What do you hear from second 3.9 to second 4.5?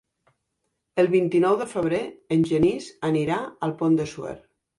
de Suert.